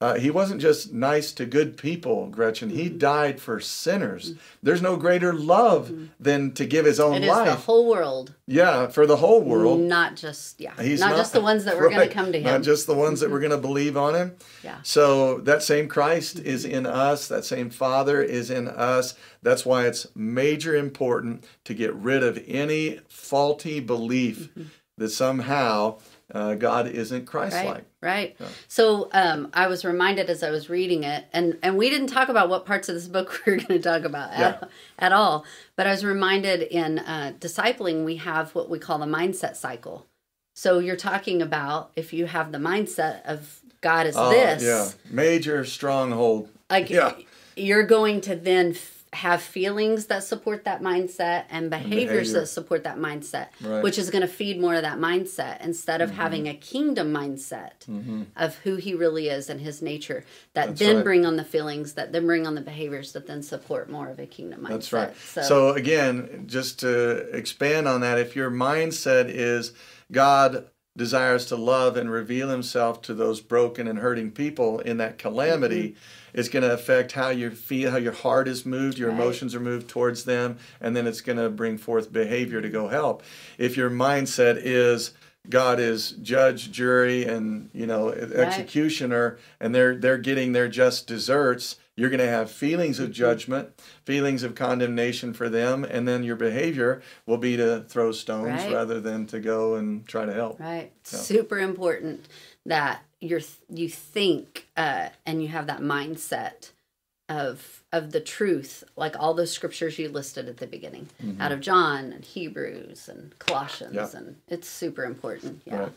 [0.06, 2.70] Uh, he wasn't just nice to good people, Gretchen.
[2.70, 2.98] He Mm-hmm.
[3.00, 4.34] died for sinners.
[4.62, 7.48] There's no greater love than to give His own It is life.
[7.48, 9.80] the whole world, yeah, for the whole world.
[9.80, 12.44] not just yeah, He's not, just the ones that were going to come to Him.
[12.54, 14.36] Not just the ones that were going to believe on Him.
[14.64, 14.78] Yeah.
[14.84, 17.28] So that same Christ is in us.
[17.28, 19.16] That same Father is in us.
[19.42, 24.70] That's why it's major important to get rid of any faulty belief Mm-hmm.
[24.98, 25.98] that somehow
[26.34, 27.86] uh, God isn't Christ-like.
[28.02, 28.36] Right.
[28.40, 28.56] Right.
[28.68, 32.30] So um, I was reminded as I was reading it, and and we didn't talk
[32.30, 34.68] about what parts of this book we were going to talk about at, Yeah.
[35.00, 35.46] at all.
[35.76, 40.08] But I was reminded in uh, discipling we have what we call the mindset cycle.
[40.56, 44.90] So you're talking about if you have the mindset of God is Oh, this, yeah,
[45.12, 46.50] major stronghold.
[46.70, 47.14] like Yeah.
[47.56, 48.74] you're going to then
[49.16, 52.40] have feelings that support that mindset and behaviors behavior.
[52.42, 53.64] that support that mindset Right.
[53.64, 53.82] Mm-hmm.
[53.84, 57.72] which is going to feed more of that mindset instead of having a kingdom mindset
[58.36, 60.24] of who he really is and his nature
[60.54, 61.04] that That's then right.
[61.06, 64.20] bring on the feelings that then bring on the behaviors that then support more of
[64.20, 65.14] a kingdom mindset That's right.
[65.18, 66.92] so, So, again, just to
[67.36, 69.72] expand on that, if your mindset is
[70.12, 70.66] God
[70.98, 75.90] desires to love and reveal himself to those broken and hurting people in that calamity,
[75.90, 76.00] Mm-hmm.
[76.36, 79.20] It's going to affect how you feel, how your heart is moved, your Right.
[79.20, 82.90] emotions are moved towards them, and then it's going to bring forth behavior to go
[82.90, 83.24] help.
[83.58, 85.14] If your mindset is
[85.50, 91.78] God is judge, jury, and you know executioner, and they're they're getting their just desserts.
[91.96, 93.06] You're going to have feelings Mm-hmm.
[93.06, 93.70] of judgment,
[94.06, 98.74] feelings of condemnation for them, and then your behavior will be to throw stones Right.
[98.74, 100.60] rather than to go and try to help.
[100.60, 102.28] right super important
[102.66, 106.72] that you're you think uh, and you have that mindset
[107.28, 111.10] of of the truth like all those scriptures you listed at the beginning
[111.40, 114.16] out of john and hebrews and colossians Mm-hmm.
[114.16, 114.20] Yeah.
[114.20, 115.92] and it's super important yeah Right.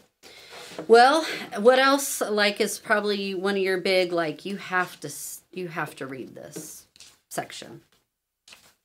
[0.88, 1.24] well
[1.58, 5.10] what else like is probably one of your big like you have to
[5.52, 6.86] you have to read this
[7.28, 7.82] section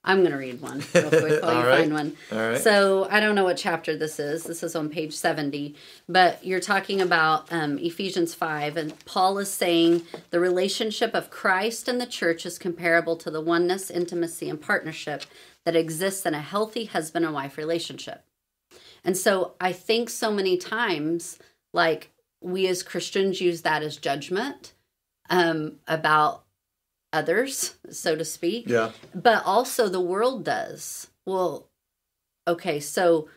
[0.04, 1.80] i'm gonna read one real quick while you right.
[1.80, 2.62] find one All right.
[2.62, 4.44] so I don't know what chapter this is.
[4.44, 5.76] This is on page 70,
[6.10, 11.88] but you're talking about um, Ephesians 5, and Paul is saying the relationship of Christ
[11.88, 15.24] and the church is comparable to the oneness, intimacy, and partnership
[15.66, 18.24] that exists in a healthy husband and wife relationship.
[19.04, 21.38] And so I think so many times,
[21.74, 22.12] like
[22.42, 24.74] we as Christians use that as judgment
[25.30, 26.42] um, about
[27.13, 28.67] others, so to speak.
[28.67, 28.91] Yeah.
[29.15, 31.08] But also the world does.
[31.26, 31.69] Well,
[32.47, 33.30] okay, so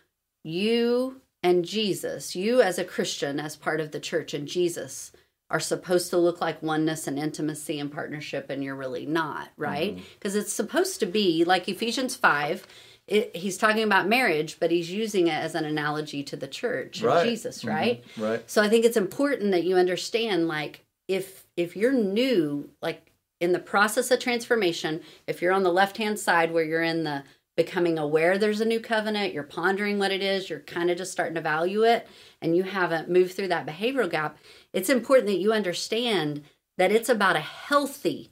[0.43, 5.13] you and Jesus, you as a Christian, as part of the church, and Jesus
[5.49, 9.93] are supposed to look like oneness and intimacy and partnership, and you're really not, right?
[9.93, 10.05] Mm-hmm.
[10.15, 12.67] Because it's supposed to be like Ephesians 5.
[13.07, 16.99] It, he's talking about marriage, but he's using it as an analogy to the church
[16.99, 17.29] and Right.
[17.29, 17.69] Jesus, mm-hmm.
[17.69, 18.05] right?
[18.17, 18.51] Right.
[18.51, 23.53] So I think it's important that you understand like if if you're new like in
[23.53, 27.25] the process of transformation, if you're on the left-hand side where you're in the
[27.57, 31.13] becoming aware there's a new covenant, you're pondering what it is, you're kind of just
[31.13, 32.07] starting to value it
[32.43, 34.37] and you haven't moved through that behavioral gap,
[34.75, 36.43] it's important that you understand
[36.77, 38.31] that it's about a healthy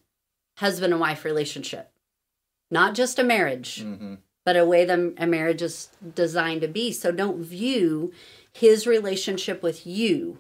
[0.59, 1.91] husband and wife relationship.
[2.71, 4.15] Not just a marriage hmm
[4.45, 6.93] but a way that a marriage is designed to be.
[6.93, 8.13] So don't view
[8.53, 10.39] his relationship with you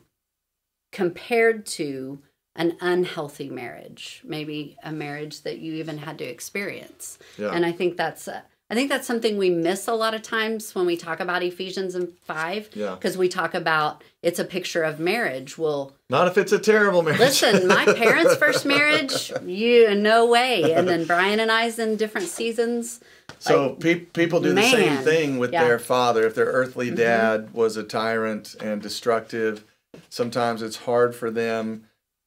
[0.92, 2.20] compared to
[2.56, 7.18] an unhealthy marriage, maybe a marriage that you even had to experience.
[7.38, 7.50] Yeah.
[7.50, 10.74] And I think that's uh, I think that's something we miss a lot of times
[10.74, 12.94] when we talk about Ephesians and 5 Yeah.
[12.94, 15.58] because we talk about it's a picture of marriage.
[15.58, 17.20] Well, Not if it's a terrible marriage.
[17.20, 20.72] Listen, my parents' first marriage, you no way.
[20.72, 23.00] And then Brian and I's in different seasons.
[23.38, 25.60] So Like, pe- people do the same thing with Yeah.
[25.60, 25.68] Mm-hmm.
[25.68, 26.26] their father.
[26.26, 29.64] If their earthly dad was a tyrant and destructive,
[30.08, 31.84] sometimes it's hard for them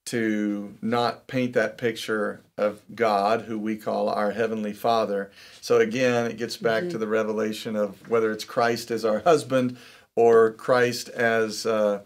[0.07, 5.31] to not paint that picture of God, who we call our heavenly Father.
[5.61, 6.91] So again, it gets back Mm-hmm.
[6.91, 9.77] to the revelation of whether it's Christ as our husband
[10.15, 12.01] or Christ as uh,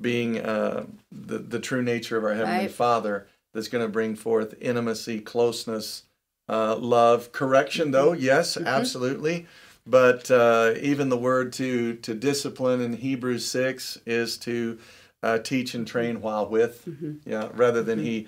[0.00, 2.70] being uh, the the true nature of our heavenly Right.
[2.70, 6.04] Father that's going to bring forth intimacy, closeness,
[6.48, 7.90] uh, love, correction.
[7.90, 9.46] Though yes, absolutely.
[9.86, 14.78] But uh, even the word to to discipline in Hebrews six is to
[15.22, 16.88] uh, teach and train while with,
[17.24, 18.26] yeah, rather than he,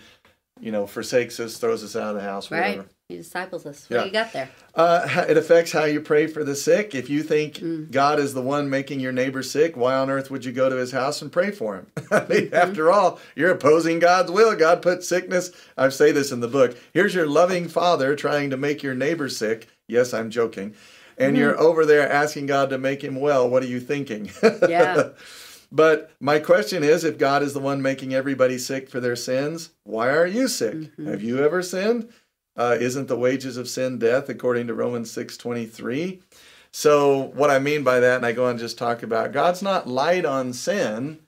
[0.61, 2.77] you know, forsakes us, throws us out of the house, right?
[2.79, 2.89] whatever.
[3.09, 3.87] He disciples us.
[3.89, 4.01] What Yeah.
[4.03, 4.49] do you got there?
[4.75, 6.95] Uh, it affects how you pray for the sick.
[6.95, 7.91] If you think Mm.
[7.91, 10.77] God is the one making your neighbor sick, why on earth would you go to
[10.77, 11.87] his house and pray for him?
[12.13, 12.55] I mean, Mm-hmm.
[12.55, 14.55] after all, you're opposing God's will.
[14.55, 15.51] God put sickness.
[15.77, 16.77] I say this in the book.
[16.95, 19.67] Here's your loving father trying to make your neighbor sick.
[19.89, 20.75] Yes, I'm joking.
[21.19, 21.63] And you're Mm-hmm.
[21.67, 23.49] over there asking God to make him well.
[23.51, 24.31] What are you thinking?
[24.69, 25.09] Yeah.
[25.73, 29.71] But my question is if God is the one making everybody sick for their sins,
[29.85, 30.75] why are you sick?
[30.75, 31.07] Mm-hmm.
[31.09, 32.09] Have you ever sinned?
[32.57, 36.21] Uh, isn't the wages of sin death according to Romans 6:23?
[36.73, 39.89] So what I mean by that and I go on just talk about God's not
[39.89, 41.21] light on sin.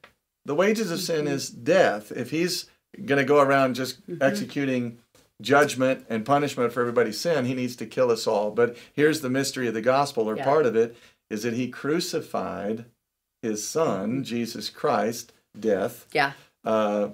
[0.45, 1.35] The wages of sin Mm-hmm.
[1.35, 2.11] is death.
[2.13, 2.67] If he's
[3.07, 4.99] going to go around just executing
[5.41, 8.51] judgment and punishment for everybody's sin, he needs to kill us all.
[8.51, 10.45] But here's the mystery of the gospel or Yeah.
[10.45, 10.97] part of it
[11.31, 12.85] is that he crucified
[13.43, 16.33] his son, Jesus Christ, death, Yeah.
[16.65, 17.09] uh,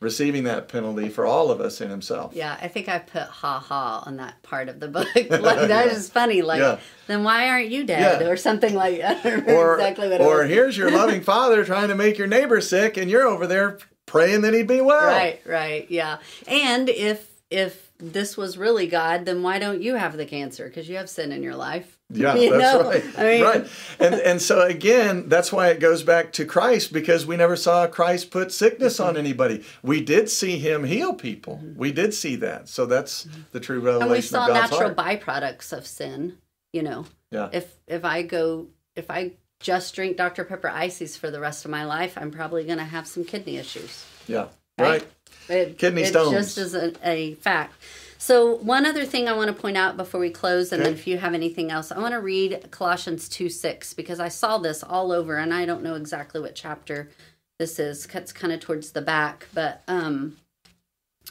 [0.00, 2.32] receiving that penalty for all of us in himself.
[2.34, 2.58] Yeah.
[2.60, 5.06] I think I put ha ha on that part of the book.
[5.14, 6.42] like that is funny.
[6.42, 6.78] Like, Yeah.
[7.06, 8.20] then why aren't you dead?
[8.20, 8.28] Yeah.
[8.28, 9.18] Or something like that.
[9.24, 12.26] I don't remember Or, exactly what or here's your loving father trying to make your
[12.26, 15.06] neighbor sick, and you're over there praying that he'd be well.
[15.06, 16.18] Right, right, yeah.
[16.48, 20.66] And if if this was really God, then why don't you have the cancer?
[20.66, 21.98] Because you have sin in your life.
[22.14, 22.90] Yeah, You that's know?
[22.90, 23.04] right.
[23.16, 23.66] I mean- right.
[23.98, 27.86] And and so again, that's why it goes back to Christ because we never saw
[27.86, 29.08] Christ put sickness Mm-hmm.
[29.08, 29.64] on anybody.
[29.82, 31.62] We did see him heal people.
[31.74, 32.68] We did see that.
[32.68, 34.96] So that's the true revelation and we saw natural heart.
[34.96, 36.36] byproducts of sin.
[36.74, 37.48] You know, Yeah.
[37.50, 41.70] if if I go if I just drink Dr Pepper ices for the rest of
[41.70, 44.04] my life, I'm probably going to have some kidney issues.
[44.26, 44.48] Yeah.
[44.78, 45.02] Right?
[45.02, 45.08] Right.
[45.48, 46.32] It, Kidney it stones.
[46.32, 47.74] just is a, a fact.
[48.18, 51.08] So one other thing I want to point out before we close, and then if
[51.08, 54.84] you have anything else, I want to read Colossians two six because I saw this
[54.84, 57.10] all over, and I don't know exactly what chapter
[57.58, 58.06] this is.
[58.14, 60.36] It's kind of towards the back, but um,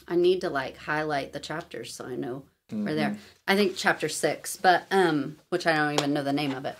[0.06, 3.10] I need to like highlight the chapters so I know where they're.
[3.10, 3.18] There.
[3.48, 6.76] I think chapter six, but um, which I don't even know the name of it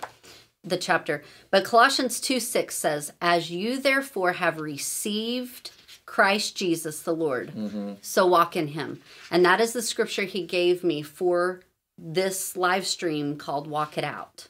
[0.65, 1.25] the chapter.
[1.51, 5.73] But Colossians 2 6 says, As you therefore have received
[6.13, 7.95] Christ Jesus the Lord, mm-hmm.
[8.03, 9.01] so walk in him.
[9.31, 11.63] And that is the scripture he gave me for
[11.97, 14.49] this live stream called Walk It Out.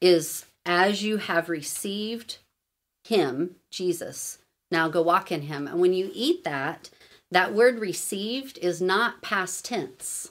[0.00, 2.38] Is as you have received
[3.02, 4.38] him, Jesus,
[4.70, 5.66] now go walk in him.
[5.66, 6.90] And when you eat that,
[7.32, 10.30] that word received is not past tense.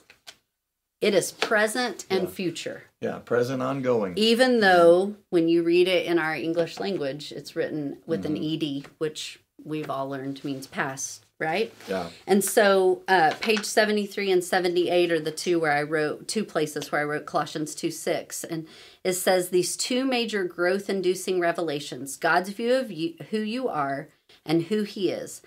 [1.02, 2.30] It is present and Yeah.
[2.30, 3.18] future Yeah.
[3.18, 4.14] Present ongoing.
[4.16, 8.86] even though when you read it in our English language, it's written with an mm-hmm.
[8.86, 11.72] ed, which we've all learned means past, right?
[11.88, 12.08] Yeah.
[12.26, 16.26] And so, uh, page seventy three and seventy eight are the two where I wrote
[16.28, 18.66] two places where I wrote Colossians two six, and
[19.02, 24.08] it says these two major growth inducing revelations, God's view of you, who you are
[24.46, 25.42] and who He is,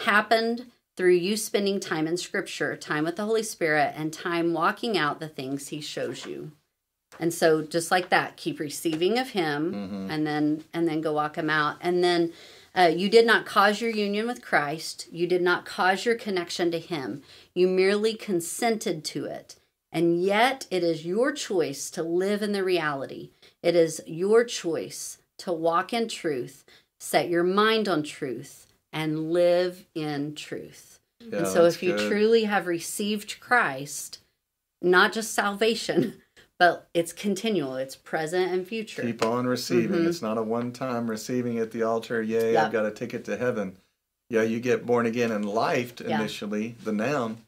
[0.00, 4.98] happened through you spending time in scripture, time with the Holy Spirit, and time walking
[4.98, 6.52] out the things he shows you.
[7.18, 10.10] And so just like that, keep receiving of him Mm-hmm.
[10.10, 11.76] and then and then go walk him out.
[11.80, 12.32] And then
[12.76, 15.06] uh, you did not cause your union with Christ.
[15.10, 17.22] You did not cause your connection to him.
[17.54, 19.56] You merely consented to it.
[19.92, 23.30] And yet it is your choice to live in the reality.
[23.62, 26.64] It is your choice to walk in truth,
[26.98, 30.98] set your mind on truth, and live in truth.
[31.20, 32.08] Yeah, and so if you good.
[32.08, 34.18] truly have received Christ,
[34.80, 36.21] not just salvation,
[36.62, 39.02] but it's continual, it's present and future.
[39.02, 40.02] Keep on receiving.
[40.02, 40.06] Mhm.
[40.06, 42.22] It's not a one time receiving at the altar.
[42.22, 42.66] Yay, Yeah.
[42.66, 43.78] I've got a ticket to heaven.
[44.30, 46.20] Yeah, you get born again and life Yeah.
[46.20, 47.38] initially, the noun,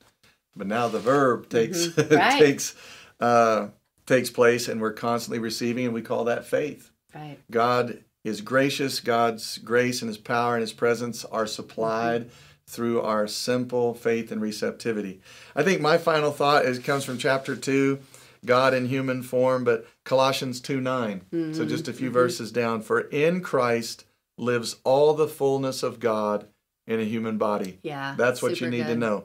[0.56, 2.10] but now the verb takes Mhm.
[2.18, 2.38] Right.
[2.40, 2.74] takes
[3.20, 3.68] uh,
[4.06, 6.90] takes place, and we're constantly receiving, and we call that faith.
[7.14, 7.38] Right.
[7.52, 8.98] God is gracious.
[8.98, 12.30] God's grace and His power and His presence are supplied
[12.66, 15.20] through our simple faith and receptivity.
[15.54, 18.00] I think my final thought is comes from chapter two,
[18.44, 21.22] God in human form, but Colossians two nine.
[21.52, 22.82] So just a few verses down.
[22.82, 24.04] For in Christ
[24.38, 26.46] lives all the fullness of God
[26.86, 27.78] in a human body.
[27.82, 28.14] Yeah.
[28.18, 29.24] That's what you need to know.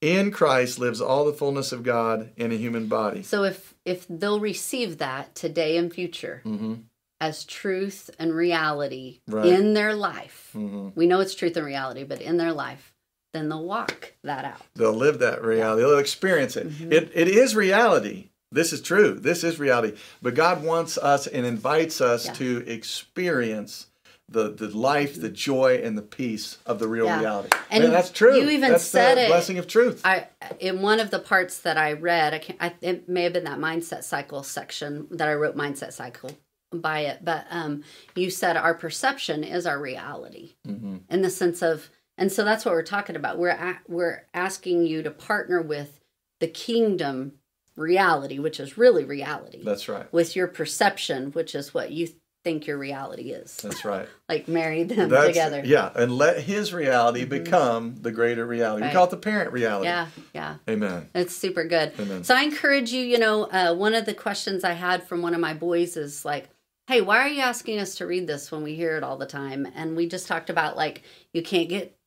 [0.00, 3.22] In Christ lives all the fullness of God in a human body.
[3.22, 6.74] So if if they'll receive that today and future hmm
[7.18, 9.46] as truth and reality Right.
[9.46, 12.92] in their life, hmm we know it's truth and reality, but in their life,
[13.32, 14.60] then they'll walk that out.
[14.74, 15.82] They'll live that reality.
[15.82, 16.68] They'll experience it.
[16.68, 16.92] Mm-hmm.
[16.92, 18.28] It it is reality.
[18.52, 19.14] This is true.
[19.14, 19.96] This is reality.
[20.22, 22.32] But God wants us and invites us Yeah.
[22.34, 23.86] to experience
[24.28, 27.20] the the life, the joy, and the peace of the real Yeah.
[27.20, 27.48] reality.
[27.70, 28.36] And Man, that's true.
[28.36, 29.28] you even that's said the it.
[29.28, 30.00] blessing of truth.
[30.04, 30.26] I
[30.58, 32.58] in one of the parts that I read, I can't.
[32.60, 36.30] I, it may have been that mindset cycle section that I wrote mindset cycle
[36.72, 37.84] by it, but um,
[38.16, 41.02] you said our perception is our reality Mhm.
[41.08, 43.38] in the sense of, and so that's what we're talking about.
[43.38, 46.00] We're a, we're asking you to partner with
[46.40, 47.34] the kingdom
[47.76, 50.10] reality, which is really reality, That's right.
[50.12, 52.08] with your perception, which is what you
[52.42, 53.56] think your reality is.
[53.56, 54.08] That's right.
[54.28, 55.62] like marry them That's, together.
[55.64, 58.82] Yeah, and let His reality become the greater reality.
[58.82, 58.90] Right.
[58.90, 59.88] We call it the parent reality.
[59.88, 60.56] yeah, yeah.
[60.68, 61.08] Amen.
[61.14, 61.92] It's super good.
[61.98, 62.24] Amen.
[62.24, 65.34] So I encourage you, you know, uh, one of the questions I had from one
[65.34, 66.48] of my boys is like,
[66.86, 69.26] hey, why are you asking us to read this when we hear it all the
[69.26, 69.66] time?
[69.74, 71.98] And we just talked about like, you can't get,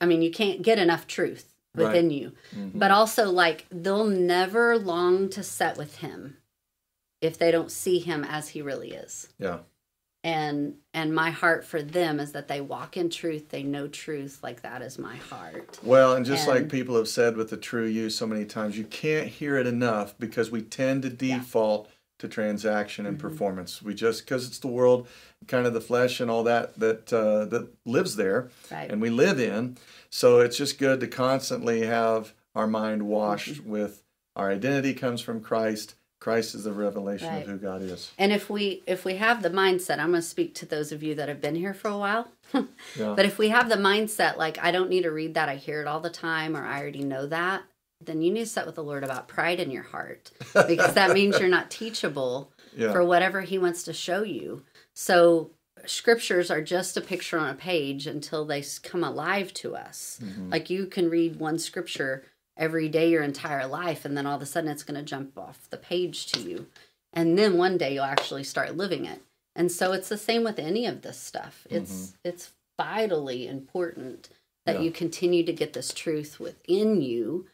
[0.00, 2.32] I mean, you can't get enough truth within you.
[2.54, 2.72] Mhm.
[2.74, 6.36] But also, like, they'll never long to set with him
[7.20, 9.28] if they don't see him as he really is.
[9.38, 9.60] Yeah.
[10.24, 14.38] And and my heart for them is that they walk in truth, they know truth,
[14.40, 15.80] like that is my heart.
[15.82, 18.84] Well, and just like people have said with the true you so many times, you
[18.84, 21.90] can't hear it enough because we tend to default
[22.22, 23.82] to transaction and performance.
[23.82, 25.08] We just because it's the world,
[25.48, 28.88] kind of the flesh and all that that uh, that lives there, Right.
[28.90, 29.76] and we live in.
[30.08, 34.04] So it's just good to constantly have our mind washed with
[34.36, 35.96] our identity comes from Christ.
[36.20, 37.42] Christ is the revelation Right.
[37.42, 38.12] of who God is.
[38.16, 41.02] And if we if we have the mindset, I'm going to speak to those of
[41.02, 42.28] you that have been here for a while.
[42.96, 43.14] Yeah.
[43.16, 45.80] But if we have the mindset like I don't need to read that, I hear
[45.80, 47.62] it all the time or I already know that,
[48.06, 50.30] then you need to set with the Lord about pride in your heart
[50.66, 52.90] because that means you're not teachable Yeah.
[52.92, 54.62] for whatever he wants to show you.
[54.94, 55.50] So
[55.84, 60.18] scriptures are just a picture on a page until they come alive to us.
[60.22, 60.48] Mm-hmm.
[60.50, 62.24] Like you can read one scripture
[62.56, 65.36] every day your entire life and then all of a sudden it's going to jump
[65.36, 66.66] off the page to you.
[67.12, 69.20] And then one day you'll actually start living it.
[69.54, 71.66] And so it's the same with any of this stuff.
[71.68, 71.76] Mm-hmm.
[71.82, 74.30] It's it's vitally important
[74.64, 74.82] that Yeah.
[74.82, 77.46] you continue to get this truth within you.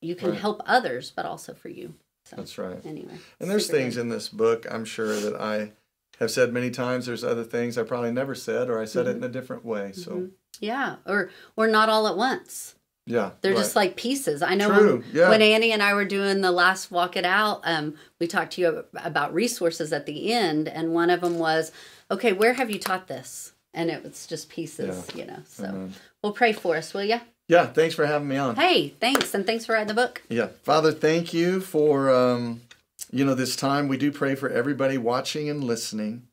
[0.00, 0.38] You can Right.
[0.40, 1.94] help others, but also for you.
[2.24, 2.84] So That's right.
[2.84, 3.18] anyway.
[3.40, 4.02] And there's things good.
[4.02, 5.72] in this book I'm sure that I
[6.20, 7.06] have said many times.
[7.06, 9.24] There's other things I probably never said, or I said it Mm-hmm.
[9.24, 9.92] in a different way.
[9.92, 10.28] So
[10.60, 12.74] Yeah, or or not all at once.
[13.06, 13.58] yeah, They're right.
[13.58, 14.42] just like pieces.
[14.42, 15.28] I know True, when, yeah.
[15.30, 18.60] when Annie and I were doing the last walk it out, um, we talked to
[18.60, 21.72] you about resources at the end, and one of them was,
[22.10, 23.52] okay, where have you taught this?
[23.72, 25.40] And it was just pieces, you know.
[25.46, 25.94] So Amen.
[26.22, 27.20] we'll pray for us, will you?
[27.48, 27.66] Yeah.
[27.66, 28.56] Thanks for having me on.
[28.56, 30.22] Hey, thanks, and thanks for writing the book.
[30.28, 32.62] Yeah, Father, thank you for um,
[33.10, 33.88] you know this time.
[33.88, 36.28] We do pray for everybody watching and listening.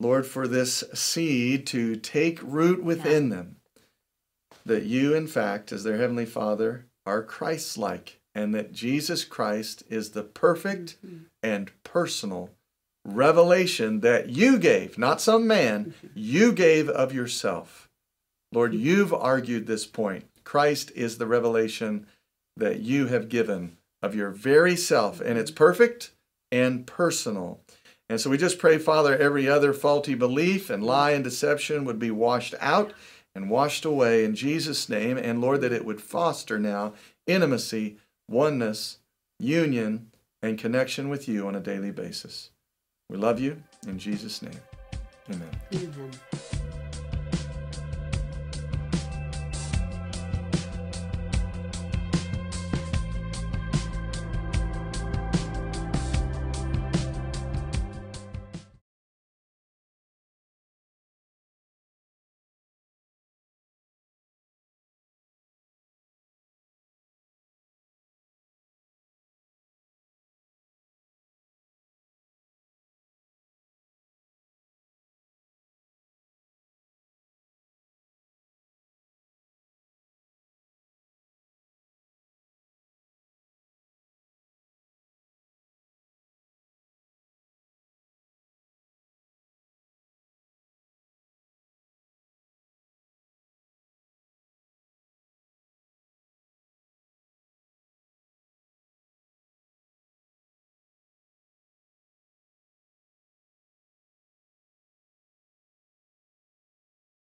[0.00, 3.56] Lord, for this seed to take root within them,
[4.66, 10.10] that you, in fact, as their heavenly Father, are Christ-like, and that Jesus Christ is
[10.10, 10.96] the perfect
[11.42, 12.50] and personal
[13.04, 17.83] revelation that you gave, not some man, you gave of yourself.
[18.54, 20.24] Lord, you've argued this point.
[20.44, 22.06] Christ is the revelation
[22.56, 26.12] that you have given of your very self, and it's perfect
[26.52, 27.60] and personal.
[28.08, 31.98] And so we just pray, Father, every other faulty belief and lie and deception would
[31.98, 32.92] be washed out
[33.34, 36.92] and washed away in Jesus' name, and Lord, that it would foster now
[37.26, 37.96] intimacy,
[38.30, 38.98] oneness,
[39.40, 40.10] union,
[40.42, 42.50] and connection with you on a daily basis.
[43.10, 44.60] We love you in Jesus' name.
[45.28, 45.50] Amen.
[45.72, 46.10] Amen.